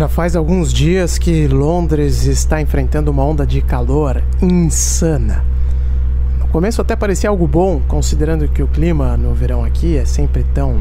Já 0.00 0.08
faz 0.08 0.34
alguns 0.34 0.72
dias 0.72 1.18
que 1.18 1.46
Londres 1.46 2.24
está 2.24 2.58
enfrentando 2.58 3.10
uma 3.10 3.22
onda 3.22 3.46
de 3.46 3.60
calor 3.60 4.24
insana. 4.40 5.44
No 6.38 6.48
começo 6.48 6.80
até 6.80 6.96
parecia 6.96 7.28
algo 7.28 7.46
bom, 7.46 7.82
considerando 7.86 8.48
que 8.48 8.62
o 8.62 8.66
clima 8.66 9.14
no 9.18 9.34
verão 9.34 9.62
aqui 9.62 9.98
é 9.98 10.06
sempre 10.06 10.42
tão, 10.54 10.80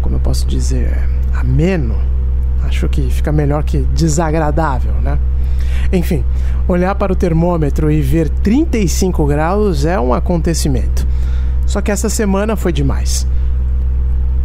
como 0.00 0.14
eu 0.14 0.20
posso 0.20 0.46
dizer, 0.46 0.96
ameno. 1.34 1.98
Acho 2.62 2.88
que 2.88 3.02
fica 3.10 3.32
melhor 3.32 3.64
que 3.64 3.78
desagradável, 3.78 4.94
né? 5.02 5.18
Enfim, 5.92 6.24
olhar 6.68 6.94
para 6.94 7.12
o 7.12 7.16
termômetro 7.16 7.90
e 7.90 8.00
ver 8.00 8.28
35 8.28 9.26
graus 9.26 9.84
é 9.84 9.98
um 9.98 10.14
acontecimento. 10.14 11.04
Só 11.66 11.80
que 11.80 11.90
essa 11.90 12.08
semana 12.08 12.54
foi 12.54 12.72
demais. 12.72 13.26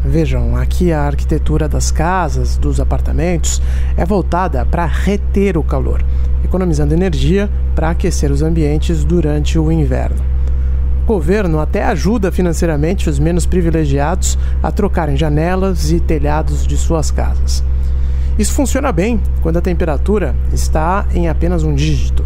Vejam, 0.07 0.55
aqui 0.55 0.93
a 0.93 1.01
arquitetura 1.01 1.67
das 1.67 1.89
casas, 1.89 2.57
dos 2.57 2.79
apartamentos, 2.79 3.59
é 3.97 4.05
voltada 4.05 4.63
para 4.63 4.85
reter 4.85 5.57
o 5.57 5.63
calor, 5.63 6.05
economizando 6.43 6.93
energia 6.93 7.49
para 7.73 7.89
aquecer 7.89 8.29
os 8.31 8.43
ambientes 8.43 9.03
durante 9.03 9.57
o 9.57 9.71
inverno. 9.71 10.23
O 11.03 11.07
governo 11.07 11.59
até 11.59 11.83
ajuda 11.83 12.31
financeiramente 12.31 13.09
os 13.09 13.17
menos 13.17 13.47
privilegiados 13.47 14.37
a 14.61 14.71
trocarem 14.71 15.17
janelas 15.17 15.91
e 15.91 15.99
telhados 15.99 16.67
de 16.67 16.77
suas 16.77 17.09
casas. 17.09 17.63
Isso 18.37 18.53
funciona 18.53 18.91
bem 18.91 19.19
quando 19.41 19.57
a 19.57 19.61
temperatura 19.61 20.35
está 20.53 21.07
em 21.15 21.27
apenas 21.27 21.63
um 21.63 21.73
dígito. 21.73 22.23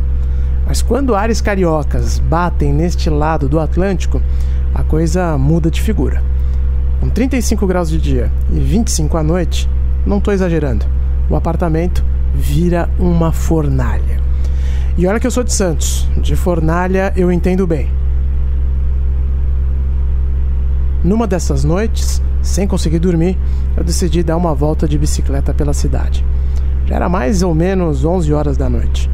Mas 0.67 0.81
quando 0.81 1.15
ares 1.15 1.39
cariocas 1.39 2.19
batem 2.19 2.73
neste 2.73 3.09
lado 3.09 3.47
do 3.47 3.57
Atlântico, 3.57 4.21
a 4.75 4.83
coisa 4.83 5.37
muda 5.37 5.71
de 5.71 5.81
figura. 5.81 6.21
Com 6.99 7.09
35 7.09 7.65
graus 7.65 7.89
de 7.89 7.97
dia 7.97 8.31
e 8.51 8.59
25 8.59 9.17
à 9.17 9.23
noite, 9.23 9.69
não 10.05 10.17
estou 10.17 10.33
exagerando, 10.33 10.85
o 11.29 11.35
apartamento 11.35 12.03
vira 12.33 12.89
uma 12.99 13.31
fornalha. 13.31 14.19
E 14.97 15.07
olha 15.07 15.19
que 15.19 15.25
eu 15.25 15.31
sou 15.31 15.43
de 15.43 15.53
Santos, 15.53 16.09
de 16.21 16.35
fornalha 16.35 17.13
eu 17.15 17.31
entendo 17.31 17.65
bem. 17.65 17.89
Numa 21.01 21.25
dessas 21.25 21.63
noites, 21.63 22.21
sem 22.41 22.67
conseguir 22.67 22.99
dormir, 22.99 23.37
eu 23.77 23.83
decidi 23.83 24.21
dar 24.21 24.35
uma 24.35 24.53
volta 24.53 24.85
de 24.85 24.97
bicicleta 24.97 25.53
pela 25.53 25.73
cidade. 25.73 26.25
Já 26.85 26.95
era 26.95 27.07
mais 27.07 27.41
ou 27.41 27.55
menos 27.55 28.03
11 28.03 28.33
horas 28.33 28.57
da 28.57 28.69
noite. 28.69 29.09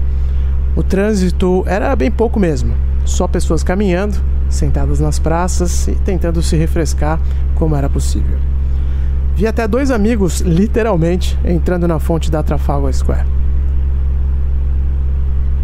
O 0.75 0.81
trânsito 0.81 1.63
era 1.67 1.95
bem 1.95 2.09
pouco 2.09 2.39
mesmo, 2.39 2.73
só 3.05 3.27
pessoas 3.27 3.61
caminhando 3.61 4.17
sentadas 4.49 4.99
nas 4.99 5.19
praças 5.19 5.87
e 5.87 5.95
tentando 5.95 6.41
se 6.41 6.55
refrescar 6.55 7.19
como 7.55 7.75
era 7.75 7.89
possível. 7.89 8.37
Vi 9.35 9.45
até 9.45 9.67
dois 9.67 9.91
amigos, 9.91 10.39
literalmente, 10.39 11.37
entrando 11.43 11.87
na 11.87 11.99
fonte 11.99 12.31
da 12.31 12.41
Trafalgar 12.41 12.93
Square. 12.93 13.27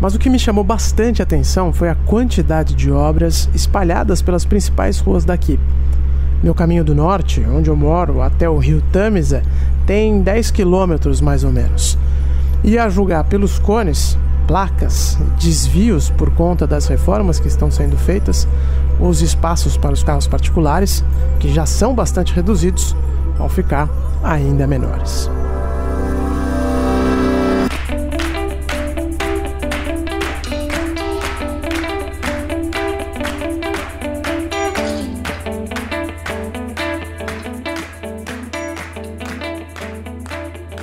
Mas 0.02 0.16
o 0.16 0.20
que 0.20 0.30
me 0.30 0.40
chamou 0.40 0.64
bastante 0.64 1.22
atenção 1.22 1.72
foi 1.72 1.88
a 1.88 1.96
quantidade 1.96 2.74
de 2.74 2.92
obras 2.92 3.48
espalhadas 3.54 4.22
pelas 4.22 4.44
principais 4.44 5.00
ruas 5.00 5.24
daqui. 5.24 5.60
Meu 6.44 6.56
caminho 6.56 6.84
do 6.84 6.96
norte, 6.96 7.46
onde 7.48 7.70
eu 7.70 7.76
moro, 7.76 8.20
até 8.20 8.50
o 8.50 8.58
rio 8.58 8.82
Tamisa, 8.92 9.44
tem 9.86 10.22
10 10.22 10.50
quilômetros 10.50 11.22
mais 11.22 11.44
ou 11.44 11.52
menos. 11.52 11.98
E 12.64 12.80
a 12.80 12.90
julgar 12.90 13.26
pelos 13.26 13.60
cones, 13.60 14.18
placas, 14.48 15.18
desvios 15.40 16.10
por 16.10 16.32
conta 16.32 16.68
das 16.68 16.88
reformas 16.88 17.40
que 17.40 17.48
estão 17.48 17.72
sendo 17.72 17.98
feitas, 17.98 18.48
os 19.00 19.22
espaços 19.22 19.78
para 19.78 19.94
os 19.94 20.04
carros 20.04 20.28
particulares, 20.28 21.04
que 21.40 21.54
já 21.54 21.66
são 21.66 21.96
bastante 21.96 22.34
reduzidos, 22.34 22.96
vão 23.38 23.50
ficar 23.50 23.90
ainda 24.24 24.68
menores. 24.68 25.30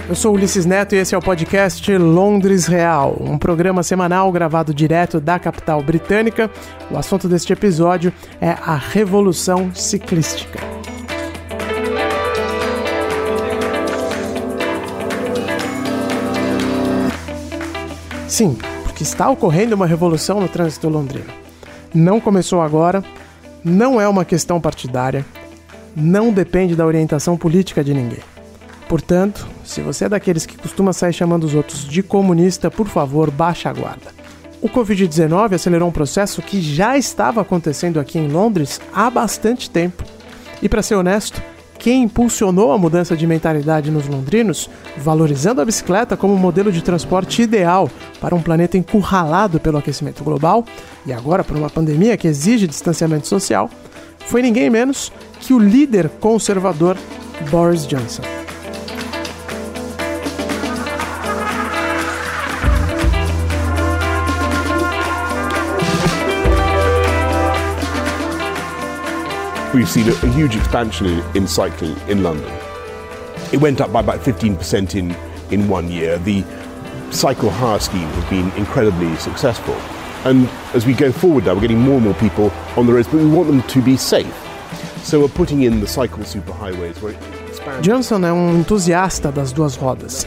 Eu 0.09 0.15
sou 0.15 0.35
Ulisses 0.35 0.65
Neto 0.65 0.95
e 0.95 0.99
esse 0.99 1.15
é 1.15 1.19
o 1.19 1.21
podcast 1.21 1.99
Londres 1.99 2.67
Real, 2.67 3.15
um 3.21 3.37
programa 3.37 3.83
semanal 3.83 4.33
gravado 4.33 4.73
direto 4.73 5.21
da 5.21 5.39
capital 5.39 5.83
britânica. 5.83 6.51
O 6.91 6.97
assunto 6.97 7.29
deste 7.29 7.53
episódio 7.53 8.11
é 8.41 8.53
a 8.53 8.75
Revolução 8.75 9.71
Ciclística. 9.75 10.59
Sim, 18.27 18.57
porque 18.85 19.03
está 19.03 19.29
ocorrendo 19.29 19.75
uma 19.75 19.87
revolução 19.87 20.41
no 20.41 20.49
trânsito 20.49 20.89
londrino. 20.89 21.29
Não 21.95 22.19
começou 22.19 22.63
agora, 22.63 23.05
não 23.63 24.01
é 24.01 24.09
uma 24.09 24.25
questão 24.25 24.59
partidária, 24.59 25.23
não 25.95 26.33
depende 26.33 26.75
da 26.75 26.87
orientação 26.87 27.37
política 27.37 27.85
de 27.85 27.93
ninguém. 27.93 28.38
Portanto, 28.89 29.47
se 29.65 29.83
você 29.83 30.07
é 30.07 30.09
daqueles 30.09 30.47
que 30.47 30.57
costuma 30.57 30.93
sair 30.93 31.13
chamando 31.13 31.45
os 31.45 31.55
outros 31.55 31.85
de 31.85 32.03
comunista, 32.03 32.71
por 32.71 32.89
favor, 32.89 33.31
baixe 33.31 33.69
a 33.69 33.73
guarda. 33.73 34.17
O 34.61 34.69
Covid-19 34.69 35.55
acelerou 35.55 35.89
um 35.89 35.93
processo 35.93 36.43
que 36.43 36.61
já 36.61 36.97
estava 36.97 37.43
acontecendo 37.43 38.01
aqui 38.01 38.19
em 38.19 38.29
Londres 38.29 38.81
há 38.93 39.09
bastante 39.11 39.71
tempo. 39.71 40.03
E 40.61 40.69
para 40.69 40.83
ser 40.83 40.97
honesto, 40.97 41.41
quem 41.79 42.03
impulsionou 42.03 42.73
a 42.73 42.79
mudança 42.79 43.17
de 43.17 43.27
mentalidade 43.27 43.91
nos 43.91 44.09
londrinos, 44.09 44.69
valorizando 44.97 45.61
a 45.61 45.65
bicicleta 45.65 46.17
como 46.17 46.37
modelo 46.37 46.73
de 46.73 46.83
transporte 46.83 47.43
ideal 47.43 47.89
para 48.21 48.35
um 48.35 48.43
planeta 48.43 48.77
encurralado 48.77 49.61
pelo 49.61 49.79
aquecimento 49.79 50.25
global 50.25 50.65
e 51.07 51.13
agora 51.13 51.45
por 51.45 51.57
uma 51.57 51.71
pandemia 51.71 52.17
que 52.17 52.27
exige 52.27 52.67
distanciamento 52.67 53.29
social, 53.29 53.71
foi 54.27 54.43
ninguém 54.43 54.69
menos 54.69 55.13
que 55.41 55.55
o 55.55 55.59
líder 55.59 56.09
conservador 56.09 56.97
Boris 57.49 57.87
Johnson. 57.87 58.38
We've 69.75 69.89
seen 69.89 70.09
a, 70.09 70.13
a 70.13 70.29
huge 70.33 70.57
expansion 70.57 71.07
in, 71.07 71.37
in, 71.37 71.47
cycling 71.47 71.97
in 72.09 72.23
London. 72.23 72.51
It 73.53 73.61
went 73.61 73.81
up 73.81 73.93
by 73.93 74.01
about 74.01 74.21
15% 74.21 74.95
in, 74.95 75.17
in 75.53 75.69
one 75.69 75.91
year. 75.91 76.19
The 76.19 76.45
cycle 77.11 77.51
hire 77.51 77.79
scheme 77.79 78.09
has 78.09 78.25
been 78.31 78.51
incredibly 78.57 79.15
successful. 79.17 79.75
And 80.25 80.49
as 80.75 80.87
we 80.87 80.95
go 80.95 81.13
forward 81.13 81.47
now, 81.47 81.55
we're 81.55 81.61
getting 81.61 81.81
more 81.81 81.97
and 81.97 82.05
more 82.05 82.15
people 82.15 82.51
on 82.77 82.87
the 82.87 82.93
roads, 82.93 83.09
but 83.09 83.19
we 83.19 83.29
want 83.29 83.49
them 83.49 83.63
to 83.63 83.83
be 83.83 83.97
safe. 83.97 84.35
So 85.03 85.21
we're 85.21 85.29
putting 85.29 85.63
in 85.63 85.81
the 85.81 85.87
cycle 85.87 86.25
superhighways 86.25 87.01
where 87.03 87.15
Johnson 87.83 88.25
é 88.25 88.33
um 88.33 88.59
entusiasta 88.59 89.31
das 89.31 89.53
duas 89.53 89.77
rodas. 89.77 90.27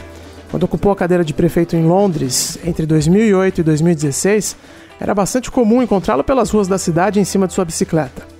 Quando 0.50 0.64
ocupou 0.64 0.92
a 0.92 0.96
cadeira 0.96 1.24
de 1.24 1.34
prefeito 1.34 1.76
em 1.76 1.86
Londres 1.86 2.58
entre 2.64 2.86
2008 2.86 3.60
e 3.60 3.64
2016, 3.64 4.56
era 5.00 5.14
bastante 5.14 5.50
comum 5.50 5.82
encontrá-lo 5.82 6.22
pelas 6.22 6.50
ruas 6.50 6.68
da 6.68 6.78
cidade 6.78 7.18
em 7.18 7.24
cima 7.24 7.46
de 7.46 7.54
sua 7.54 7.64
bicicleta. 7.64 8.31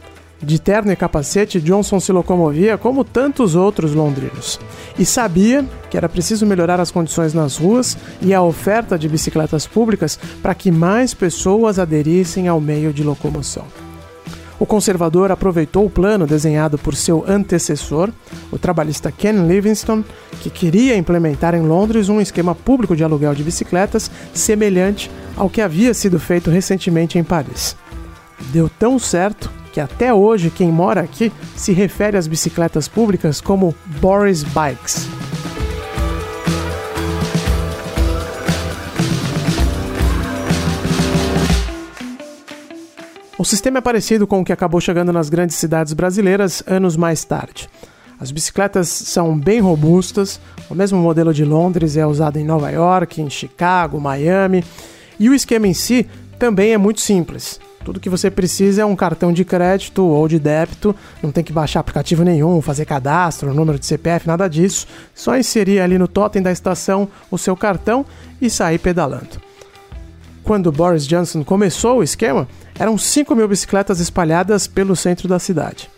De 0.43 0.61
terno 0.61 0.91
e 0.91 0.97
capacete, 0.97 1.61
Johnson 1.61 2.01
se 2.01 2.11
locomovia 2.11 2.77
como 2.77 3.05
tantos 3.05 3.55
outros 3.55 3.95
londrinos. 3.95 4.59
E 4.99 5.05
sabia 5.05 5.65
que 5.89 5.97
era 5.97 6.09
preciso 6.09 6.45
melhorar 6.45 6.81
as 6.81 6.91
condições 6.91 7.33
nas 7.33 7.57
ruas 7.57 7.97
e 8.21 8.35
a 8.35 8.43
oferta 8.43 8.99
de 8.99 9.09
bicicletas 9.09 9.67
públicas 9.67 10.19
para 10.43 10.55
que 10.55 10.71
mais 10.71 11.15
pessoas 11.15 11.79
aderissem 11.79 12.49
ao 12.49 12.61
meio 12.61 12.93
de 12.93 13.05
locomoção. 13.05 13.65
O 14.59 14.67
conservador 14.67 15.31
aproveitou 15.31 15.87
o 15.87 15.91
plano 15.91 16.27
desenhado 16.27 16.79
por 16.79 16.95
seu 16.95 17.25
antecessor, 17.27 18.11
o 18.51 18.59
trabalhista 18.59 19.11
Ken 19.11 19.47
Livingstone, 19.47 20.05
que 20.41 20.51
queria 20.51 20.97
implementar 20.97 21.55
em 21.55 21.63
Londres 21.63 22.09
um 22.09 22.21
esquema 22.21 22.55
público 22.55 22.95
de 22.95 23.03
aluguel 23.03 23.35
de 23.35 23.43
bicicletas 23.43 24.11
semelhante 24.33 25.11
ao 25.37 25.51
que 25.51 25.61
havia 25.61 25.95
sido 25.95 26.19
feito 26.19 26.51
recentemente 26.51 27.19
em 27.19 27.25
Paris. 27.25 27.77
Deu 28.53 28.69
tão 28.69 28.99
certo 28.99 29.51
que 29.73 29.81
até 29.81 30.13
hoje 30.13 30.51
quem 30.51 30.71
mora 30.71 31.01
aqui 31.01 31.33
se 31.57 31.73
refere 31.73 32.17
às 32.17 32.27
bicicletas 32.27 32.87
públicas 32.87 33.41
como 33.41 33.75
Boris 34.01 34.43
Bikes. 34.43 35.09
O 43.39 43.45
sistema 43.45 43.79
é 43.79 43.81
parecido 43.81 44.27
com 44.27 44.41
o 44.41 44.45
que 44.45 44.53
acabou 44.53 44.81
chegando 44.81 45.13
nas 45.13 45.29
grandes 45.29 45.57
cidades 45.57 45.95
brasileiras 45.95 46.63
anos 46.65 46.97
mais 46.97 47.25
tarde. 47.25 47.69
As 48.21 48.31
bicicletas 48.31 48.89
são 48.89 49.37
bem 49.37 49.59
robustas, 49.59 50.39
o 50.71 50.77
mesmo 50.77 50.99
modelo 51.01 51.35
de 51.35 51.45
Londres 51.45 51.97
é 51.97 52.07
usado 52.07 52.39
em 52.39 52.45
Nova 52.45 52.71
York, 52.71 53.21
em 53.21 53.29
Chicago, 53.29 54.01
Miami, 54.01 54.63
e 55.19 55.29
o 55.29 55.35
esquema 55.35 55.67
em 55.67 55.75
si 55.75 56.07
também 56.39 56.73
é 56.73 56.79
muito 56.79 57.01
simples 57.01 57.59
Tudo 57.85 58.01
que 58.01 58.09
você 58.09 58.31
precisa 58.31 58.83
é 58.83 58.85
um 58.85 58.95
cartão 58.95 59.33
de 59.33 59.45
crédito 59.45 60.05
ou 60.05 60.29
de 60.29 60.39
débito, 60.39 60.95
não 61.23 61.33
tem 61.33 61.43
que 61.43 61.53
baixar 61.53 61.81
aplicativo 61.81 62.23
nenhum, 62.23 62.63
fazer 62.63 62.85
cadastro, 62.85 63.53
número 63.53 63.79
de 63.79 63.87
CPF, 63.87 64.27
nada 64.27 64.49
disso. 64.49 64.87
Só 65.15 65.37
inserir 65.37 65.81
ali 65.81 65.99
no 65.99 66.07
totem 66.07 66.41
da 66.41 66.53
estação 66.53 67.09
o 67.31 67.37
seu 67.37 67.57
cartão 67.57 68.07
e 68.41 68.49
sair 68.49 68.79
pedalando. 68.79 69.41
Quando 70.45 70.73
Boris 70.73 71.07
Johnson 71.07 71.45
começou 71.45 71.99
o 71.99 72.03
esquema, 72.03 72.49
eram 72.79 72.99
5 72.99 73.35
mil 73.35 73.49
bicicletas 73.49 74.01
espalhadas 74.01 74.67
pelo 74.67 74.97
centro 74.97 75.29
da 75.29 75.39
cidade. 75.39 75.89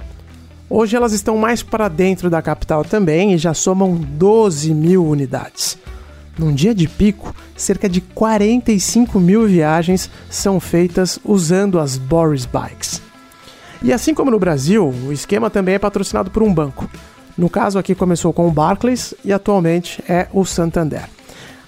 Hoje 0.68 0.96
elas 0.96 1.12
estão 1.12 1.36
mais 1.36 1.62
para 1.62 1.88
dentro 1.88 2.28
da 2.30 2.42
capital 2.42 2.84
também 2.84 3.32
e 3.32 3.38
já 3.38 3.54
somam 3.54 3.94
12 3.94 4.72
mil 4.74 5.06
unidades. 5.06 5.78
Num 6.36 6.52
dia 6.52 6.74
de 6.74 6.88
pico, 6.88 7.34
cerca 7.56 7.88
de 7.88 8.00
45 8.00 9.20
mil 9.20 9.46
viagens 9.46 10.10
são 10.28 10.58
feitas 10.58 11.18
usando 11.24 11.78
as 11.78 11.96
Boris 11.96 12.44
Bikes. 12.44 13.00
E 13.82 13.92
assim 13.92 14.14
como 14.14 14.30
no 14.30 14.38
Brasil, 14.38 14.92
o 15.06 15.12
esquema 15.12 15.50
também 15.50 15.74
é 15.76 15.78
patrocinado 15.78 16.30
por 16.30 16.42
um 16.42 16.52
banco. 16.52 16.88
No 17.36 17.50
caso 17.50 17.78
aqui 17.78 17.94
começou 17.94 18.32
com 18.32 18.48
o 18.48 18.50
Barclays 18.50 19.14
e 19.24 19.32
atualmente 19.32 20.02
é 20.08 20.26
o 20.32 20.44
Santander. 20.44 21.08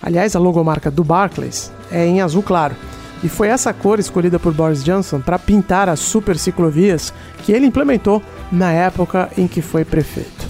Aliás, 0.01 0.35
a 0.35 0.39
logomarca 0.39 0.91
do 0.91 1.05
Barclays 1.05 1.73
é 1.91 2.07
em 2.07 2.21
azul 2.21 2.43
claro. 2.43 2.75
E 3.23 3.29
foi 3.29 3.49
essa 3.49 3.73
cor 3.73 3.99
escolhida 3.99 4.39
por 4.39 4.53
Boris 4.53 4.85
Johnson 4.85 5.21
para 5.21 5.39
pintar 5.39 5.89
as 5.89 6.01
super 6.01 6.39
ciclovias 6.39 7.13
que 7.45 7.53
ele 7.53 7.67
implementou 7.67 8.23
na 8.53 8.73
época 8.73 9.31
em 9.37 9.49
que 9.49 9.63
foi 9.63 9.85
prefeito. 9.85 10.47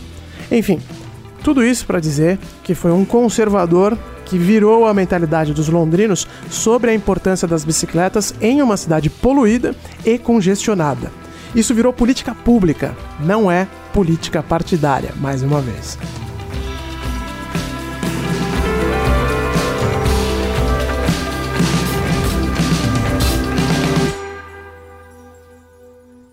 Enfim, 0.51 0.81
tudo 1.47 1.65
isso 1.65 1.87
para 1.87 2.01
dizer 2.01 2.41
que 2.65 2.75
foi 2.75 2.91
um 2.91 3.05
conservador 3.05 3.97
que 4.25 4.37
virou 4.37 4.85
a 4.85 4.93
mentalidade 4.93 5.55
dos 5.55 5.69
londrinos 5.69 6.27
sobre 6.51 6.91
a 6.91 6.95
importância 6.95 7.47
das 7.47 7.65
bicicletas 7.65 8.35
em 8.41 8.61
uma 8.61 8.77
cidade 8.77 9.09
poluída 9.09 9.73
e 10.05 10.19
congestionada. 10.19 11.09
Isso 11.55 11.73
virou 11.73 11.93
política 11.93 12.35
pública, 12.35 12.97
não 13.21 13.49
é 13.49 13.69
política 13.93 14.43
partidária, 14.43 15.13
mais 15.21 15.41
uma 15.45 15.61
vez. 15.61 15.97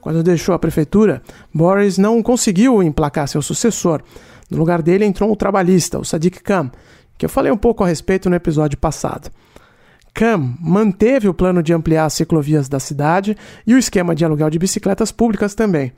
Quando 0.01 0.23
deixou 0.23 0.53
a 0.55 0.59
prefeitura, 0.59 1.21
Boris 1.53 1.99
não 1.99 2.21
conseguiu 2.21 2.81
emplacar 2.81 3.27
seu 3.27 3.41
sucessor, 3.43 4.01
no 4.53 4.59
lugar 4.59 4.81
dele 4.81 5.05
entrou 5.05 5.31
o 5.31 5.35
trabalhista, 5.35 5.99
o 5.99 6.05
Sadiq 6.05 6.41
Khan, 6.41 6.71
que 7.17 7.25
eu 7.25 7.29
falei 7.29 7.51
um 7.51 7.57
pouco 7.57 7.83
a 7.83 7.87
respeito 7.87 8.29
no 8.29 8.35
episódio 8.35 8.77
passado. 8.77 9.29
Khan 10.13 10.55
manteve 10.59 11.27
o 11.27 11.33
plano 11.33 11.63
de 11.63 11.73
ampliar 11.73 12.05
as 12.05 12.13
ciclovias 12.13 12.69
da 12.69 12.79
cidade 12.79 13.35
e 13.65 13.73
o 13.73 13.77
esquema 13.77 14.13
de 14.13 14.23
aluguel 14.23 14.49
de 14.49 14.59
bicicletas 14.59 15.11
públicas 15.11 15.55
também. 15.55 15.91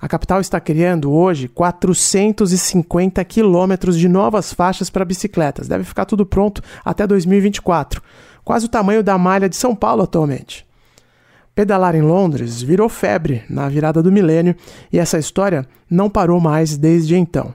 A 0.00 0.08
capital 0.08 0.40
está 0.40 0.58
criando 0.58 1.12
hoje 1.12 1.46
450 1.46 3.24
quilômetros 3.24 3.96
de 3.96 4.08
novas 4.08 4.52
faixas 4.52 4.90
para 4.90 5.04
bicicletas. 5.04 5.68
Deve 5.68 5.84
ficar 5.84 6.04
tudo 6.04 6.26
pronto 6.26 6.62
até 6.84 7.06
2024, 7.06 8.02
quase 8.42 8.66
o 8.66 8.68
tamanho 8.68 9.04
da 9.04 9.16
malha 9.16 9.48
de 9.48 9.56
São 9.56 9.76
Paulo 9.76 10.02
atualmente. 10.02 10.66
Pedalar 11.54 11.94
em 11.94 12.02
Londres 12.02 12.62
virou 12.62 12.88
febre 12.88 13.42
na 13.48 13.68
virada 13.68 14.02
do 14.02 14.10
milênio 14.10 14.56
e 14.92 14.98
essa 14.98 15.18
história 15.18 15.66
não 15.88 16.08
parou 16.08 16.40
mais 16.40 16.76
desde 16.76 17.16
então. 17.16 17.54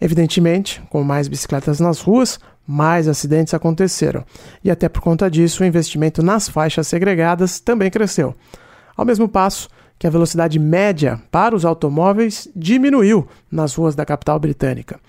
Evidentemente, 0.00 0.82
com 0.90 1.02
mais 1.02 1.28
bicicletas 1.28 1.80
nas 1.80 2.00
ruas, 2.00 2.38
mais 2.66 3.08
acidentes 3.08 3.54
aconteceram, 3.54 4.24
e 4.62 4.70
até 4.70 4.88
por 4.88 5.00
conta 5.00 5.30
disso 5.30 5.62
o 5.62 5.66
investimento 5.66 6.22
nas 6.22 6.48
faixas 6.48 6.86
segregadas 6.86 7.58
também 7.58 7.90
cresceu. 7.90 8.34
Ao 8.96 9.04
mesmo 9.04 9.28
passo 9.28 9.68
que 9.98 10.06
a 10.06 10.10
velocidade 10.10 10.58
média 10.58 11.20
para 11.30 11.56
os 11.56 11.64
automóveis 11.64 12.48
diminuiu 12.54 13.26
nas 13.50 13.74
ruas 13.74 13.94
da 13.94 14.04
capital 14.04 14.38
britânica. 14.38 15.00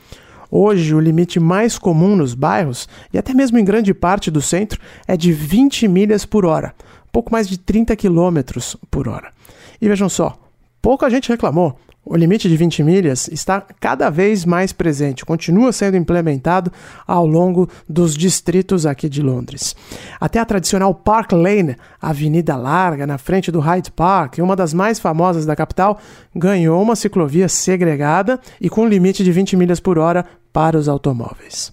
Hoje, 0.50 0.96
o 0.96 1.00
limite 1.00 1.40
mais 1.40 1.78
comum 1.78 2.16
nos 2.16 2.34
bairros, 2.34 2.90
e 3.14 3.18
até 3.18 3.34
mesmo 3.34 3.60
em 3.60 3.66
grande 3.66 3.94
parte 3.94 4.32
do 4.32 4.42
centro, 4.42 4.80
é 5.08 5.16
de 5.16 5.32
20 5.32 5.88
milhas 5.88 6.26
por 6.26 6.44
hora, 6.44 6.74
pouco 7.12 7.32
mais 7.32 7.48
de 7.48 7.60
30 7.60 7.96
quilômetros 7.96 8.76
por 8.90 9.08
hora. 9.08 9.32
E 9.80 9.88
vejam 9.88 10.10
só, 10.10 10.40
pouca 10.82 11.10
gente 11.10 11.30
reclamou, 11.30 11.78
o 12.06 12.16
limite 12.16 12.50
de 12.50 12.58
20 12.58 12.82
milhas 12.84 13.28
está 13.28 13.64
cada 13.80 14.10
vez 14.10 14.46
mais 14.46 14.74
presente, 14.74 15.26
continua 15.26 15.72
sendo 15.72 15.98
implementado 15.98 16.72
ao 17.06 17.26
longo 17.26 17.70
dos 17.88 18.16
distritos 18.16 18.86
aqui 18.86 19.08
de 19.08 19.22
Londres. 19.22 19.76
Até 20.20 20.40
a 20.40 20.46
tradicional 20.46 20.94
Park 20.96 21.34
Lane, 21.34 21.76
avenida 22.02 22.56
larga 22.56 23.06
na 23.06 23.18
frente 23.18 23.52
do 23.52 23.60
Hyde 23.60 23.92
Park, 23.92 24.40
uma 24.40 24.56
das 24.56 24.74
mais 24.74 25.00
famosas 25.00 25.46
da 25.46 25.56
capital, 25.56 26.00
ganhou 26.36 26.82
uma 26.82 26.96
ciclovia 26.96 27.48
segregada 27.48 28.40
e 28.60 28.70
com 28.70 28.88
limite 28.88 29.24
de 29.24 29.32
20 29.32 29.56
milhas 29.56 29.80
por 29.80 30.00
hora 30.00 30.26
para 30.52 30.78
os 30.78 30.88
automóveis. 30.88 31.72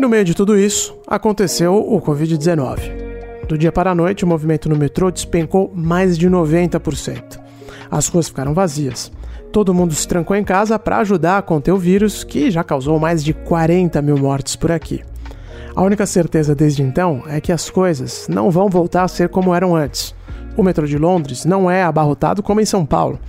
E 0.00 0.02
no 0.02 0.08
meio 0.08 0.24
de 0.24 0.34
tudo 0.34 0.58
isso, 0.58 0.96
aconteceu 1.06 1.74
o 1.74 2.00
Covid-19. 2.00 3.46
Do 3.46 3.58
dia 3.58 3.70
para 3.70 3.90
a 3.90 3.94
noite, 3.94 4.24
o 4.24 4.26
movimento 4.26 4.66
no 4.66 4.74
metrô 4.74 5.10
despencou 5.10 5.70
mais 5.74 6.16
de 6.16 6.26
90%. 6.26 7.38
As 7.90 8.08
ruas 8.08 8.28
ficaram 8.28 8.54
vazias. 8.54 9.12
Todo 9.52 9.74
mundo 9.74 9.92
se 9.92 10.08
trancou 10.08 10.34
em 10.34 10.42
casa 10.42 10.78
para 10.78 11.00
ajudar 11.00 11.36
a 11.36 11.42
conter 11.42 11.70
o 11.72 11.76
vírus, 11.76 12.24
que 12.24 12.50
já 12.50 12.64
causou 12.64 12.98
mais 12.98 13.22
de 13.22 13.34
40 13.34 14.00
mil 14.00 14.16
mortes 14.16 14.56
por 14.56 14.72
aqui. 14.72 15.04
A 15.76 15.82
única 15.82 16.06
certeza 16.06 16.54
desde 16.54 16.82
então 16.82 17.22
é 17.26 17.38
que 17.38 17.52
as 17.52 17.68
coisas 17.68 18.26
não 18.26 18.50
vão 18.50 18.70
voltar 18.70 19.02
a 19.02 19.08
ser 19.08 19.28
como 19.28 19.54
eram 19.54 19.76
antes. 19.76 20.14
O 20.56 20.62
metrô 20.62 20.86
de 20.86 20.96
Londres 20.96 21.44
não 21.44 21.70
é 21.70 21.82
abarrotado 21.82 22.42
como 22.42 22.62
em 22.62 22.64
São 22.64 22.86
Paulo, 22.86 23.20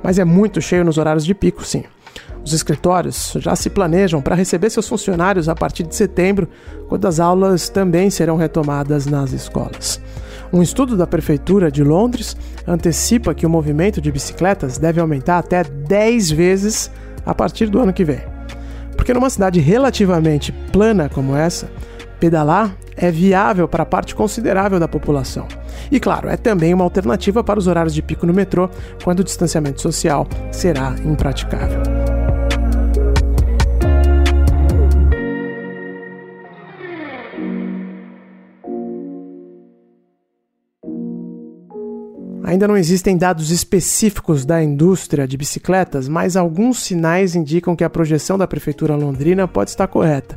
mas 0.00 0.16
é 0.16 0.24
muito 0.24 0.62
cheio 0.62 0.84
nos 0.84 0.96
horários 0.96 1.24
de 1.24 1.34
pico, 1.34 1.64
sim. 1.64 1.82
Os 2.44 2.52
escritórios 2.52 3.34
já 3.38 3.54
se 3.54 3.68
planejam 3.68 4.22
para 4.22 4.34
receber 4.34 4.70
seus 4.70 4.88
funcionários 4.88 5.48
a 5.48 5.54
partir 5.54 5.82
de 5.82 5.94
setembro, 5.94 6.48
quando 6.88 7.06
as 7.06 7.20
aulas 7.20 7.68
também 7.68 8.10
serão 8.10 8.36
retomadas 8.36 9.06
nas 9.06 9.32
escolas. 9.32 10.00
Um 10.52 10.62
estudo 10.62 10.96
da 10.96 11.06
Prefeitura 11.06 11.70
de 11.70 11.84
Londres 11.84 12.36
antecipa 12.66 13.34
que 13.34 13.46
o 13.46 13.50
movimento 13.50 14.00
de 14.00 14.10
bicicletas 14.10 14.78
deve 14.78 15.00
aumentar 15.00 15.38
até 15.38 15.62
10 15.62 16.30
vezes 16.30 16.90
a 17.24 17.34
partir 17.34 17.68
do 17.68 17.78
ano 17.78 17.92
que 17.92 18.04
vem. 18.04 18.20
Porque 18.96 19.14
numa 19.14 19.30
cidade 19.30 19.60
relativamente 19.60 20.50
plana 20.72 21.08
como 21.08 21.36
essa, 21.36 21.70
pedalar 22.18 22.76
é 22.96 23.10
viável 23.10 23.66
para 23.68 23.86
parte 23.86 24.14
considerável 24.14 24.78
da 24.78 24.88
população. 24.88 25.46
E 25.90 25.98
claro, 25.98 26.28
é 26.28 26.36
também 26.36 26.74
uma 26.74 26.84
alternativa 26.84 27.42
para 27.42 27.58
os 27.58 27.66
horários 27.66 27.94
de 27.94 28.02
pico 28.02 28.26
no 28.26 28.34
metrô, 28.34 28.68
quando 29.02 29.20
o 29.20 29.24
distanciamento 29.24 29.80
social 29.80 30.26
será 30.52 30.94
impraticável. 31.04 31.99
Ainda 42.50 42.66
não 42.66 42.76
existem 42.76 43.16
dados 43.16 43.52
específicos 43.52 44.44
da 44.44 44.60
indústria 44.60 45.24
de 45.24 45.36
bicicletas, 45.36 46.08
mas 46.08 46.36
alguns 46.36 46.82
sinais 46.82 47.36
indicam 47.36 47.76
que 47.76 47.84
a 47.84 47.88
projeção 47.88 48.36
da 48.36 48.44
prefeitura 48.44 48.96
londrina 48.96 49.46
pode 49.46 49.70
estar 49.70 49.86
correta. 49.86 50.36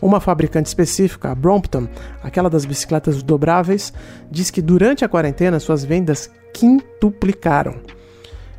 Uma 0.00 0.20
fabricante 0.20 0.68
específica, 0.68 1.30
a 1.30 1.34
Brompton, 1.34 1.86
aquela 2.22 2.48
das 2.48 2.64
bicicletas 2.64 3.22
dobráveis, 3.22 3.92
diz 4.30 4.50
que 4.50 4.62
durante 4.62 5.04
a 5.04 5.08
quarentena 5.08 5.60
suas 5.60 5.84
vendas 5.84 6.30
quintuplicaram. 6.54 7.74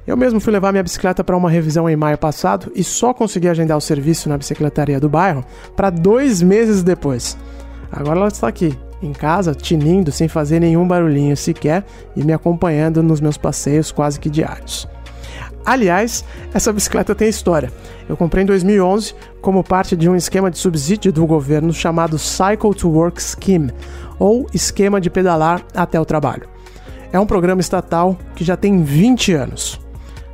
Eu 0.06 0.16
mesmo 0.16 0.40
fui 0.40 0.54
levar 0.54 0.72
minha 0.72 0.84
bicicleta 0.84 1.24
para 1.24 1.36
uma 1.36 1.50
revisão 1.50 1.90
em 1.90 1.96
maio 1.96 2.20
passado 2.20 2.72
e 2.76 2.84
só 2.84 3.16
consegui 3.16 3.48
agendar 3.48 3.80
o 3.80 3.82
serviço 3.82 4.30
na 4.30 4.38
bicicletaria 4.38 5.00
do 5.00 5.10
bairro 5.10 5.44
para 5.76 5.90
dois 5.90 6.40
meses 6.44 6.84
depois. 6.84 7.36
Agora 7.92 8.20
ela 8.20 8.28
está 8.28 8.48
aqui, 8.48 8.78
em 9.02 9.14
casa, 9.14 9.54
tinindo 9.56 10.12
sem 10.12 10.28
fazer 10.28 10.60
nenhum 10.60 10.88
barulhinho 10.88 11.36
sequer 11.36 11.84
e 12.16 12.24
me 12.24 12.34
acompanhando 12.34 13.02
nos 13.02 13.20
meus 13.20 13.38
passeios 13.38 13.92
quase 13.92 14.20
que 14.20 14.30
diários. 14.30 14.88
Aliás, 15.66 16.26
essa 16.54 16.74
bicicleta 16.74 17.14
tem 17.14 17.30
história. 17.30 17.72
Eu 18.10 18.18
comprei 18.18 18.44
em 18.44 18.48
2011 18.48 19.14
como 19.42 19.64
parte 19.64 19.96
de 19.96 20.10
um 20.10 20.16
esquema 20.16 20.50
de 20.50 20.58
subsídio 20.58 21.14
do 21.14 21.26
governo 21.26 21.72
chamado 21.72 22.18
Cycle 22.18 22.74
to 22.74 22.90
Work 22.90 23.22
Scheme, 23.22 23.72
ou 24.18 24.48
Esquema 24.54 25.00
de 25.00 25.10
Pedalar 25.10 25.64
até 25.76 26.00
o 26.00 26.06
Trabalho. 26.06 26.48
É 27.12 27.20
um 27.20 27.26
programa 27.26 27.62
estatal 27.62 28.18
que 28.36 28.44
já 28.44 28.56
tem 28.56 28.84
20 28.84 29.34
anos. 29.34 29.80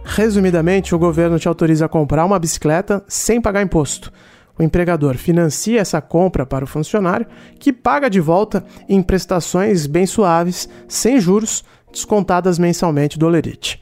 Resumidamente, 0.04 0.96
o 0.96 1.00
governo 1.00 1.38
te 1.38 1.48
autoriza 1.48 1.86
a 1.86 1.90
comprar 1.90 2.24
uma 2.24 2.40
bicicleta 2.40 3.04
sem 3.08 3.42
pagar 3.42 3.62
imposto 3.62 4.12
o 4.58 4.64
empregador 4.64 5.16
financia 5.16 5.82
essa 5.82 6.02
compra 6.02 6.46
para 6.46 6.64
o 6.64 6.68
funcionário, 6.68 7.28
que 7.60 7.72
paga 7.72 8.10
de 8.10 8.20
volta 8.20 8.64
em 8.88 9.02
prestações 9.02 9.86
bem 9.88 10.06
suaves, 10.06 10.68
sem 10.88 11.20
juros, 11.20 11.64
descontadas 11.92 12.60
mensalmente 12.60 13.18
do 13.18 13.26
Olerite. 13.26 13.82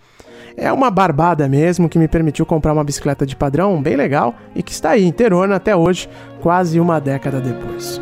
É 0.58 0.72
uma 0.72 0.90
barbada 0.90 1.48
mesmo 1.50 1.90
que 1.90 2.00
me 2.00 2.08
permitiu 2.08 2.46
comprar 2.46 2.74
uma 2.74 2.84
bicicleta 2.84 3.26
de 3.26 3.36
padrão 3.36 3.82
bem 3.82 3.96
legal 3.96 4.36
e 4.56 4.64
que 4.64 4.72
está 4.72 4.92
aí 4.92 5.06
inteirona 5.06 5.56
até 5.56 5.76
hoje, 5.76 6.08
quase 6.42 6.80
uma 6.80 7.00
década 7.00 7.42
depois. 7.42 8.00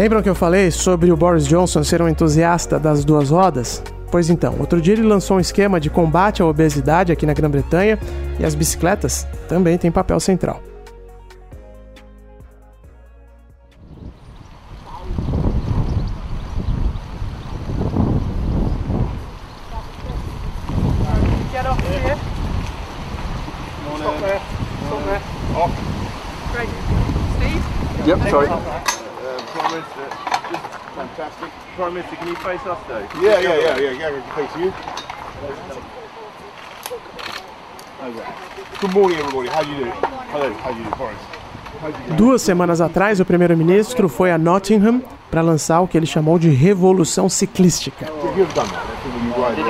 Lembram 0.00 0.22
que 0.22 0.30
eu 0.30 0.34
falei 0.34 0.70
sobre 0.70 1.12
o 1.12 1.16
Boris 1.16 1.46
Johnson 1.46 1.84
ser 1.84 2.00
um 2.00 2.08
entusiasta 2.08 2.78
das 2.78 3.04
duas 3.04 3.28
rodas? 3.28 3.82
Pois 4.10 4.30
então, 4.30 4.56
outro 4.58 4.80
dia 4.80 4.94
ele 4.94 5.02
lançou 5.02 5.36
um 5.36 5.40
esquema 5.40 5.78
de 5.78 5.90
combate 5.90 6.40
à 6.40 6.46
obesidade 6.46 7.12
aqui 7.12 7.26
na 7.26 7.34
Grã-Bretanha 7.34 7.98
e 8.38 8.42
as 8.42 8.54
bicicletas 8.54 9.26
também 9.46 9.76
têm 9.76 9.90
papel 9.90 10.18
central. 10.18 10.62
Yep, 28.06 28.30
sorry. 28.30 28.99
Fantastic. 30.94 31.50
Prime 31.76 31.94
Minister, 31.94 32.16
can 32.16 32.28
you 32.28 32.36
face 32.36 32.66
us 32.66 32.78
though? 32.86 33.06
Yeah, 33.20 33.40
yeah, 33.40 33.56
yeah, 33.58 33.78
yeah, 33.78 33.90
yeah, 33.90 34.34
face 34.36 34.56
you. 34.56 34.72
Good 38.80 38.94
morning 38.94 39.18
everybody, 39.18 39.48
how 39.48 39.62
do 39.62 39.70
you 39.70 39.84
do? 39.84 39.90
Hello, 39.90 40.52
how 40.54 40.72
do 40.72 40.78
you 40.78 40.84
do, 40.84 40.96
Boris? 40.96 41.18
Duas 42.16 42.42
semanas 42.42 42.80
atrás, 42.80 43.20
o 43.20 43.24
primeiro-ministro 43.24 44.08
foi 44.08 44.30
a 44.30 44.38
Nottingham 44.38 45.02
para 45.30 45.40
lançar 45.40 45.80
o 45.80 45.88
que 45.88 45.96
ele 45.96 46.06
chamou 46.06 46.38
de 46.38 46.50
revolução 46.50 47.28
ciclística. 47.28 48.06
Did 48.06 48.36
you 48.36 48.46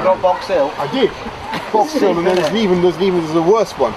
go 0.03 0.17
Box 0.17 0.49
Hill? 0.49 0.71
I 0.79 0.87
did. 0.93 1.11
Box 1.73 1.95
Hill, 1.95 2.19
and 2.19 2.27
then 2.27 2.37
there's 2.37 2.55
even 2.55 2.83
there's 2.83 2.97
even 3.01 3.21
there's 3.21 3.37
a 3.37 3.43
worse 3.43 3.73
one 3.79 3.93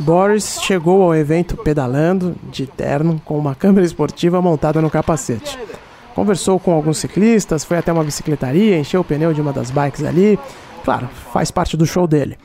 Boris 0.00 0.60
chegou 0.62 1.02
ao 1.02 1.14
evento 1.14 1.56
pedalando, 1.56 2.34
de 2.50 2.66
terno, 2.66 3.20
com 3.24 3.38
uma 3.38 3.54
câmera 3.54 3.84
esportiva 3.84 4.40
montada 4.40 4.80
no 4.80 4.90
capacete. 4.90 5.58
Conversou 6.14 6.58
com 6.58 6.72
alguns 6.72 6.98
ciclistas, 6.98 7.64
foi 7.64 7.78
até 7.78 7.92
uma 7.92 8.04
bicicletaria, 8.04 8.78
encheu 8.78 9.00
o 9.00 9.04
pneu 9.04 9.32
de 9.32 9.40
uma 9.40 9.52
das 9.52 9.70
bikes 9.70 10.04
ali. 10.04 10.38
Claro, 10.84 11.08
faz 11.32 11.50
parte 11.50 11.76
do 11.76 11.86
show 11.86 12.06
dele. 12.06 12.36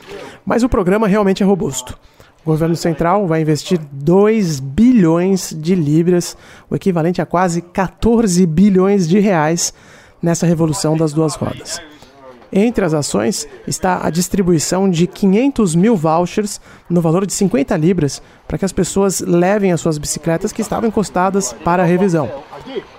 Mas 0.45 0.63
o 0.63 0.69
programa 0.69 1.07
realmente 1.07 1.43
é 1.43 1.45
robusto. 1.45 1.97
O 2.45 2.51
governo 2.51 2.75
central 2.75 3.27
vai 3.27 3.41
investir 3.41 3.79
2 3.91 4.59
bilhões 4.61 5.53
de 5.57 5.75
libras, 5.75 6.37
o 6.69 6.75
equivalente 6.75 7.21
a 7.21 7.25
quase 7.25 7.61
14 7.61 8.45
bilhões 8.45 9.07
de 9.07 9.19
reais, 9.19 9.73
nessa 10.21 10.45
revolução 10.45 10.95
das 10.95 11.11
duas 11.11 11.35
rodas. 11.35 11.81
Entre 12.51 12.83
as 12.83 12.93
ações 12.93 13.47
está 13.67 14.05
a 14.05 14.09
distribuição 14.09 14.89
de 14.89 15.05
500 15.05 15.75
mil 15.75 15.95
vouchers 15.95 16.61
no 16.89 17.01
valor 17.01 17.25
de 17.25 17.33
50 17.33 17.75
libras 17.75 18.21
para 18.47 18.57
que 18.57 18.65
as 18.65 18.71
pessoas 18.71 19.19
levem 19.19 19.71
as 19.71 19.81
suas 19.81 19.97
bicicletas 19.97 20.51
que 20.51 20.61
estavam 20.61 20.87
encostadas 20.87 21.53
para 21.63 21.83
a 21.83 21.85
revisão. 21.85 22.29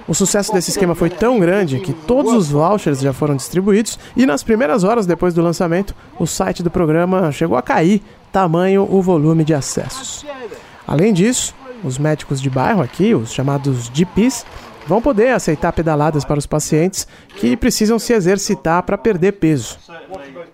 O 0.06 0.14
sucesso 0.14 0.52
desse 0.52 0.70
esquema 0.70 0.94
foi 0.94 1.10
tão 1.10 1.38
grande 1.38 1.80
que 1.80 1.92
todos 1.92 2.32
os 2.32 2.50
vouchers 2.50 3.00
já 3.00 3.12
foram 3.12 3.36
distribuídos 3.36 3.98
e 4.16 4.26
nas 4.26 4.42
primeiras 4.42 4.84
horas 4.84 5.06
depois 5.06 5.34
do 5.34 5.42
lançamento, 5.42 5.94
o 6.18 6.26
site 6.26 6.62
do 6.62 6.70
programa 6.70 7.30
chegou 7.32 7.56
a 7.56 7.62
cair, 7.62 8.02
tamanho 8.32 8.86
o 8.90 9.02
volume 9.02 9.44
de 9.44 9.54
acessos. 9.54 10.24
Além 10.86 11.12
disso, 11.12 11.54
os 11.84 11.98
médicos 11.98 12.40
de 12.40 12.50
bairro 12.50 12.82
aqui, 12.82 13.14
os 13.14 13.32
chamados 13.32 13.90
GPs, 13.92 14.44
vão 14.88 15.02
poder 15.02 15.28
aceitar 15.34 15.70
pedaladas 15.70 16.24
para 16.24 16.38
os 16.38 16.46
pacientes 16.46 17.06
que 17.36 17.54
precisam 17.58 17.98
se 17.98 18.14
exercitar 18.14 18.82
para 18.82 18.96
perder 18.96 19.32
peso. 19.32 19.78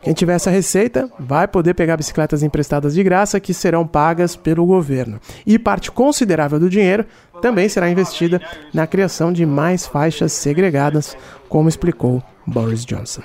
Quem 0.03 0.13
tiver 0.13 0.35
essa 0.35 0.51
receita 0.51 1.09
vai 1.21 1.47
poder 1.47 1.73
pegar 1.75 1.97
bicicletas 1.97 2.43
emprestadas 2.43 2.95
de 2.95 3.03
graça 3.05 3.39
que 3.39 3.55
serão 3.55 3.87
pagas 3.87 4.35
pelo 4.35 4.67
governo. 4.67 5.21
E 5.47 5.57
parte 5.57 5.89
considerável 5.93 6.59
do 6.59 6.69
dinheiro 6.69 7.07
também 7.41 7.69
será 7.69 7.89
investida 7.89 8.43
na 8.73 8.89
criação 8.89 9.33
de 9.33 9.47
mais 9.47 9.87
faixas 9.87 10.33
segregadas, 10.33 11.17
como 11.49 11.69
explicou 11.69 12.21
Boris 12.45 12.85
Johnson. 12.85 13.23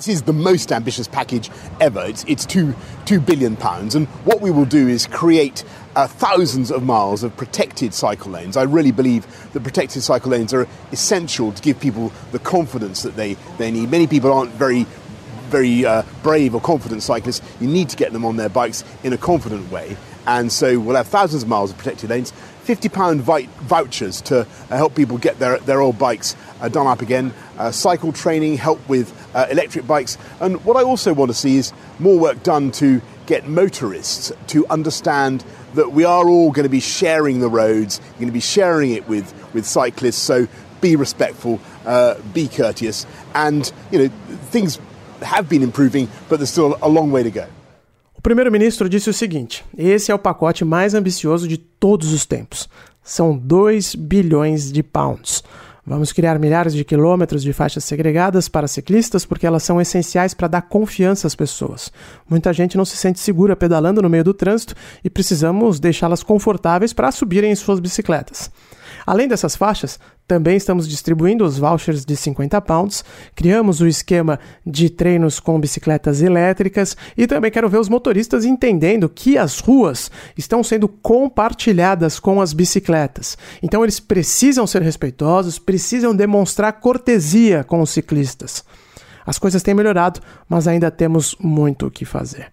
This 0.00 0.08
is 0.08 0.22
the 0.22 0.32
most 0.32 0.72
ambitious 0.72 1.06
package 1.06 1.50
ever. 1.78 2.08
It's, 2.08 2.24
it's 2.26 2.46
two, 2.46 2.74
two 3.04 3.20
billion 3.20 3.54
pounds. 3.54 3.94
And 3.94 4.06
what 4.24 4.40
we 4.40 4.50
will 4.50 4.64
do 4.64 4.88
is 4.88 5.06
create 5.06 5.62
uh, 6.00 6.06
thousands 6.06 6.70
of 6.70 6.82
miles 6.82 7.22
of 7.22 7.36
protected 7.36 7.92
cycle 7.92 8.30
lanes. 8.30 8.56
I 8.56 8.62
really 8.62 8.90
believe 8.90 9.26
that 9.52 9.62
protected 9.62 10.02
cycle 10.02 10.30
lanes 10.30 10.54
are 10.54 10.66
essential 10.92 11.52
to 11.52 11.60
give 11.60 11.78
people 11.78 12.10
the 12.32 12.38
confidence 12.38 13.02
that 13.02 13.16
they, 13.16 13.34
they 13.58 13.70
need. 13.70 13.90
Many 13.90 14.06
people 14.06 14.32
aren't 14.32 14.52
very 14.52 14.86
very 15.50 15.84
uh, 15.84 16.04
brave 16.22 16.54
or 16.54 16.60
confident 16.60 17.02
cyclists. 17.02 17.42
You 17.60 17.66
need 17.66 17.88
to 17.88 17.96
get 17.96 18.12
them 18.12 18.24
on 18.24 18.36
their 18.36 18.48
bikes 18.48 18.84
in 19.02 19.12
a 19.12 19.18
confident 19.18 19.68
way. 19.72 19.96
And 20.24 20.52
so 20.52 20.78
we'll 20.78 20.94
have 20.94 21.08
thousands 21.08 21.42
of 21.42 21.48
miles 21.48 21.72
of 21.72 21.76
protected 21.76 22.08
lanes, 22.08 22.32
£50 22.64 23.42
vouchers 23.62 24.20
to 24.22 24.40
uh, 24.40 24.44
help 24.68 24.94
people 24.94 25.18
get 25.18 25.40
their, 25.40 25.58
their 25.58 25.80
old 25.80 25.98
bikes 25.98 26.36
uh, 26.60 26.68
done 26.68 26.86
up 26.86 27.02
again, 27.02 27.34
uh, 27.58 27.72
cycle 27.72 28.12
training, 28.12 28.58
help 28.58 28.86
with 28.88 29.12
uh, 29.34 29.48
electric 29.50 29.88
bikes. 29.88 30.18
And 30.40 30.64
what 30.64 30.76
I 30.76 30.84
also 30.84 31.12
want 31.12 31.30
to 31.32 31.36
see 31.36 31.56
is 31.56 31.72
more 31.98 32.16
work 32.16 32.44
done 32.44 32.70
to 32.72 33.02
get 33.26 33.48
motorists 33.48 34.32
to 34.48 34.66
understand 34.68 35.44
that 35.74 35.92
we 35.92 36.04
are 36.04 36.28
all 36.28 36.50
going 36.50 36.64
to 36.64 36.70
be 36.70 36.80
sharing 36.80 37.40
the 37.40 37.48
roads, 37.48 38.00
you're 38.00 38.20
going 38.20 38.28
to 38.28 38.32
be 38.32 38.40
sharing 38.40 38.92
it 38.92 39.08
with, 39.08 39.32
with 39.54 39.66
cyclists, 39.66 40.18
so 40.18 40.46
be 40.80 40.96
respectful, 40.96 41.60
uh, 41.86 42.14
be 42.32 42.48
courteous, 42.48 43.06
and 43.34 43.72
you 43.90 43.98
know 43.98 44.08
things 44.50 44.78
have 45.22 45.48
been 45.48 45.62
improving, 45.62 46.08
but 46.28 46.38
there's 46.38 46.50
still 46.50 46.78
a 46.82 46.88
long 46.88 47.10
way 47.10 47.22
to 47.22 47.30
go. 47.30 47.46
O 48.16 48.22
primeiro-ministro 48.22 48.88
disse 48.88 49.08
o 49.08 49.14
seguinte: 49.14 49.64
esse 49.76 50.10
é 50.10 50.14
o 50.14 50.18
pacote 50.18 50.64
mais 50.64 50.94
ambicioso 50.94 51.48
de 51.48 51.56
todos 51.56 52.12
os 52.12 52.26
tempos. 52.26 52.68
São 53.02 53.36
2 53.36 53.94
bilhões 53.94 54.70
de 54.70 54.82
pounds. 54.82 55.42
Vamos 55.86 56.12
criar 56.12 56.38
milhares 56.38 56.74
de 56.74 56.84
quilômetros 56.84 57.42
de 57.42 57.52
faixas 57.52 57.84
segregadas 57.84 58.48
para 58.48 58.68
ciclistas 58.68 59.24
porque 59.24 59.46
elas 59.46 59.62
são 59.62 59.80
essenciais 59.80 60.34
para 60.34 60.48
dar 60.48 60.62
confiança 60.62 61.26
às 61.26 61.34
pessoas. 61.34 61.90
Muita 62.28 62.52
gente 62.52 62.76
não 62.76 62.84
se 62.84 62.96
sente 62.96 63.18
segura 63.18 63.56
pedalando 63.56 64.02
no 64.02 64.10
meio 64.10 64.24
do 64.24 64.34
trânsito 64.34 64.74
e 65.02 65.08
precisamos 65.08 65.80
deixá-las 65.80 66.22
confortáveis 66.22 66.92
para 66.92 67.10
subirem 67.10 67.50
em 67.50 67.56
suas 67.56 67.80
bicicletas. 67.80 68.50
Além 69.06 69.26
dessas 69.26 69.56
faixas, 69.56 69.98
também 70.30 70.56
estamos 70.56 70.86
distribuindo 70.86 71.44
os 71.44 71.58
vouchers 71.58 72.04
de 72.04 72.14
50 72.14 72.60
pounds, 72.60 73.04
criamos 73.34 73.80
o 73.80 73.86
esquema 73.88 74.38
de 74.64 74.88
treinos 74.88 75.40
com 75.40 75.58
bicicletas 75.58 76.22
elétricas 76.22 76.96
e 77.16 77.26
também 77.26 77.50
quero 77.50 77.68
ver 77.68 77.78
os 77.78 77.88
motoristas 77.88 78.44
entendendo 78.44 79.08
que 79.08 79.36
as 79.36 79.58
ruas 79.58 80.08
estão 80.38 80.62
sendo 80.62 80.86
compartilhadas 80.86 82.20
com 82.20 82.40
as 82.40 82.52
bicicletas. 82.52 83.36
Então 83.60 83.82
eles 83.82 83.98
precisam 83.98 84.68
ser 84.68 84.82
respeitosos, 84.82 85.58
precisam 85.58 86.14
demonstrar 86.14 86.74
cortesia 86.74 87.64
com 87.64 87.80
os 87.80 87.90
ciclistas. 87.90 88.64
As 89.26 89.36
coisas 89.36 89.64
têm 89.64 89.74
melhorado, 89.74 90.20
mas 90.48 90.68
ainda 90.68 90.92
temos 90.92 91.34
muito 91.40 91.88
o 91.88 91.90
que 91.90 92.04
fazer 92.04 92.52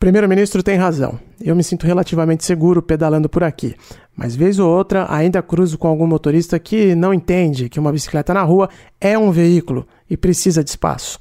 primeiro-ministro 0.00 0.62
tem 0.62 0.78
razão. 0.78 1.20
Eu 1.38 1.54
me 1.54 1.62
sinto 1.62 1.86
relativamente 1.86 2.42
seguro 2.42 2.80
pedalando 2.80 3.28
por 3.28 3.44
aqui. 3.44 3.76
Mas 4.22 4.36
vez 4.36 4.58
ou 4.58 4.68
outra 4.68 5.06
ainda 5.08 5.40
cruzo 5.40 5.78
com 5.78 5.88
algum 5.88 6.06
motorista 6.06 6.58
que 6.58 6.94
não 6.94 7.14
entende 7.14 7.70
que 7.70 7.80
uma 7.80 7.90
bicicleta 7.90 8.34
na 8.34 8.42
rua 8.42 8.68
é 9.00 9.16
um 9.16 9.30
veículo 9.30 9.86
e 10.10 10.14
precisa 10.14 10.62
de 10.62 10.68
espaço. 10.68 11.18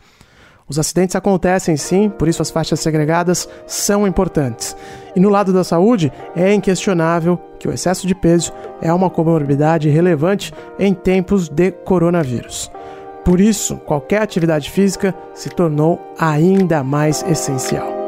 Os 0.68 0.78
acidentes 0.78 1.16
acontecem 1.16 1.78
sim, 1.78 2.10
por 2.10 2.28
isso 2.28 2.42
as 2.42 2.52
faixas 2.52 2.82
segregadas 2.82 3.48
são 3.66 4.06
importantes. 4.06 4.76
E 5.16 5.20
no 5.20 5.30
lado 5.30 5.54
da 5.54 5.64
saúde, 5.64 6.12
é 6.36 6.54
inquestionável 6.54 7.40
que 7.58 7.70
o 7.70 7.74
excesso 7.74 8.06
de 8.06 8.14
peso 8.14 8.52
é 8.82 8.92
uma 8.92 9.10
comorbidade 9.10 9.88
relevante 9.88 10.54
em 10.78 10.94
tempos 10.94 11.48
de 11.48 11.72
coronavírus. 11.72 12.70
Por 13.24 13.40
isso, 13.40 13.78
qualquer 13.78 14.22
atividade 14.22 14.70
física 14.70 15.16
se 15.34 15.50
tornou 15.50 16.02
ainda 16.20 16.84
mais 16.84 17.24
essencial. 17.24 17.99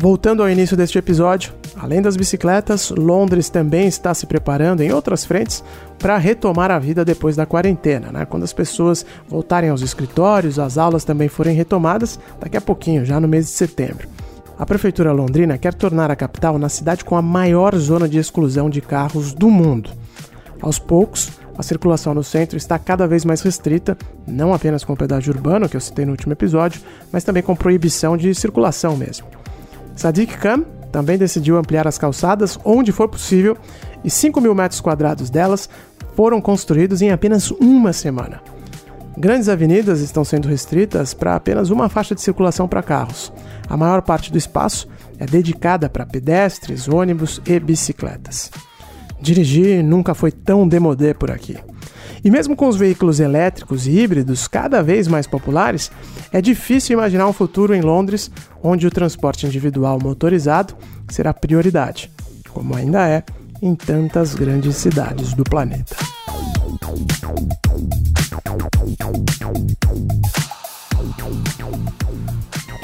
Voltando 0.00 0.44
ao 0.44 0.48
início 0.48 0.76
deste 0.76 0.96
episódio, 0.96 1.52
além 1.76 2.00
das 2.00 2.16
bicicletas, 2.16 2.90
Londres 2.90 3.50
também 3.50 3.88
está 3.88 4.14
se 4.14 4.26
preparando 4.26 4.80
em 4.80 4.92
outras 4.92 5.24
frentes 5.24 5.64
para 5.98 6.16
retomar 6.16 6.70
a 6.70 6.78
vida 6.78 7.04
depois 7.04 7.34
da 7.34 7.44
quarentena, 7.44 8.12
né? 8.12 8.24
Quando 8.24 8.44
as 8.44 8.52
pessoas 8.52 9.04
voltarem 9.28 9.70
aos 9.70 9.82
escritórios, 9.82 10.56
as 10.56 10.78
aulas 10.78 11.04
também 11.04 11.28
forem 11.28 11.56
retomadas, 11.56 12.16
daqui 12.38 12.56
a 12.56 12.60
pouquinho, 12.60 13.04
já 13.04 13.18
no 13.18 13.26
mês 13.26 13.46
de 13.46 13.52
setembro. 13.52 14.06
A 14.56 14.64
prefeitura 14.64 15.10
londrina 15.10 15.58
quer 15.58 15.74
tornar 15.74 16.12
a 16.12 16.16
capital 16.16 16.60
na 16.60 16.68
cidade 16.68 17.04
com 17.04 17.16
a 17.16 17.22
maior 17.22 17.74
zona 17.74 18.08
de 18.08 18.18
exclusão 18.18 18.70
de 18.70 18.80
carros 18.80 19.34
do 19.34 19.50
mundo. 19.50 19.90
Aos 20.62 20.78
poucos, 20.78 21.32
a 21.56 21.62
circulação 21.64 22.14
no 22.14 22.22
centro 22.22 22.56
está 22.56 22.78
cada 22.78 23.08
vez 23.08 23.24
mais 23.24 23.40
restrita, 23.40 23.98
não 24.24 24.54
apenas 24.54 24.84
com 24.84 24.92
o 24.92 24.96
pedágio 24.96 25.34
urbano, 25.34 25.68
que 25.68 25.76
eu 25.76 25.80
citei 25.80 26.04
no 26.04 26.12
último 26.12 26.32
episódio, 26.32 26.80
mas 27.10 27.24
também 27.24 27.42
com 27.42 27.56
proibição 27.56 28.16
de 28.16 28.32
circulação 28.32 28.96
mesmo. 28.96 29.37
Sadiq 29.98 30.38
Khan 30.38 30.62
também 30.92 31.18
decidiu 31.18 31.58
ampliar 31.58 31.88
as 31.88 31.98
calçadas 31.98 32.56
onde 32.64 32.92
for 32.92 33.08
possível 33.08 33.58
e 34.04 34.08
5 34.08 34.40
mil 34.40 34.54
metros 34.54 34.80
quadrados 34.80 35.28
delas 35.28 35.68
foram 36.14 36.40
construídos 36.40 37.02
em 37.02 37.10
apenas 37.10 37.50
uma 37.50 37.92
semana. 37.92 38.40
Grandes 39.16 39.48
avenidas 39.48 40.00
estão 40.00 40.24
sendo 40.24 40.46
restritas 40.46 41.14
para 41.14 41.34
apenas 41.34 41.70
uma 41.70 41.88
faixa 41.88 42.14
de 42.14 42.20
circulação 42.20 42.68
para 42.68 42.80
carros. 42.80 43.32
A 43.68 43.76
maior 43.76 44.00
parte 44.02 44.30
do 44.30 44.38
espaço 44.38 44.88
é 45.18 45.26
dedicada 45.26 45.90
para 45.90 46.06
pedestres, 46.06 46.86
ônibus 46.86 47.42
e 47.44 47.58
bicicletas. 47.58 48.52
Dirigir 49.20 49.82
nunca 49.82 50.14
foi 50.14 50.30
tão 50.30 50.68
demodé 50.68 51.12
por 51.12 51.28
aqui. 51.28 51.58
E 52.24 52.30
mesmo 52.30 52.56
com 52.56 52.68
os 52.68 52.76
veículos 52.76 53.20
elétricos 53.20 53.86
e 53.86 53.90
híbridos 53.90 54.48
cada 54.48 54.82
vez 54.82 55.06
mais 55.06 55.26
populares, 55.26 55.90
é 56.32 56.40
difícil 56.40 56.94
imaginar 56.94 57.26
um 57.26 57.32
futuro 57.32 57.74
em 57.74 57.80
Londres 57.80 58.30
onde 58.62 58.86
o 58.86 58.90
transporte 58.90 59.46
individual 59.46 59.98
motorizado 60.02 60.74
será 61.08 61.32
prioridade, 61.32 62.10
como 62.50 62.74
ainda 62.74 63.08
é 63.08 63.22
em 63.62 63.74
tantas 63.74 64.34
grandes 64.34 64.76
cidades 64.76 65.32
do 65.34 65.44
planeta. 65.44 65.96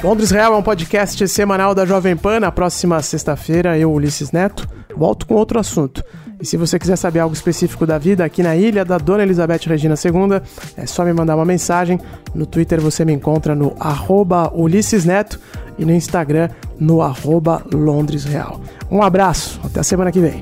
Londres 0.03 0.29
Real 0.29 0.53
é 0.53 0.57
um 0.57 0.61
podcast 0.61 1.27
semanal 1.27 1.73
da 1.73 1.83
Jovem 1.83 2.15
Pan. 2.15 2.39
Na 2.39 2.51
próxima 2.51 3.01
sexta-feira, 3.01 3.75
eu, 3.75 3.91
Ulisses 3.91 4.31
Neto, 4.31 4.67
volto 4.95 5.25
com 5.25 5.33
outro 5.33 5.59
assunto. 5.59 6.03
E 6.39 6.45
se 6.45 6.57
você 6.57 6.77
quiser 6.77 6.95
saber 6.95 7.19
algo 7.19 7.33
específico 7.33 7.85
da 7.85 7.97
vida 7.97 8.25
aqui 8.25 8.43
na 8.43 8.55
ilha 8.55 8.83
da 8.83 8.97
Dona 8.97 9.23
Elizabeth 9.23 9.61
Regina 9.65 9.95
II, 9.95 10.41
é 10.75 10.85
só 10.85 11.05
me 11.05 11.13
mandar 11.13 11.35
uma 11.35 11.45
mensagem. 11.45 11.99
No 12.33 12.45
Twitter 12.45 12.81
você 12.81 13.05
me 13.05 13.13
encontra 13.13 13.55
no 13.55 13.75
arroba 13.79 14.51
Ulisses 14.53 15.05
Neto 15.05 15.39
e 15.77 15.85
no 15.85 15.93
Instagram 15.93 16.49
no 16.79 17.01
arroba 17.01 17.63
Londres 17.73 18.25
Real. 18.25 18.59
Um 18.91 19.01
abraço, 19.01 19.59
até 19.63 19.79
a 19.79 19.83
semana 19.83 20.11
que 20.11 20.19
vem. 20.19 20.41